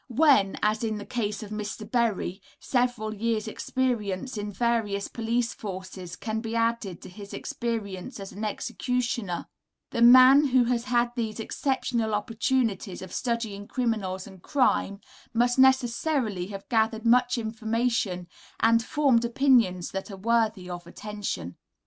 When, 0.09 0.57
as 0.63 0.83
in 0.83 0.97
the 0.97 1.05
case 1.05 1.43
of 1.43 1.51
Mr. 1.51 1.87
Berry, 1.87 2.41
several 2.59 3.13
years' 3.13 3.47
experience 3.47 4.35
in 4.35 4.51
various 4.51 5.07
police 5.07 5.53
forces 5.53 6.15
can 6.15 6.41
be 6.41 6.55
added 6.55 7.03
to 7.03 7.07
his 7.09 7.35
experience 7.35 8.19
as 8.19 8.31
an 8.31 8.43
executioner, 8.43 9.45
the 9.91 10.01
man 10.01 10.45
who 10.47 10.63
has 10.63 10.85
had 10.85 11.11
these 11.15 11.39
exceptional 11.39 12.15
opportunities 12.15 13.03
of 13.03 13.13
studying 13.13 13.67
criminals 13.67 14.25
and 14.25 14.41
crime, 14.41 15.01
must 15.35 15.59
necessarily 15.59 16.47
have 16.47 16.67
gathered 16.67 17.05
much 17.05 17.37
information 17.37 18.27
and 18.59 18.83
formed 18.83 19.23
opinions 19.23 19.91
that 19.91 20.09
are 20.09 20.17
worthy 20.17 20.67
of 20.67 20.87
attention. 20.87 21.57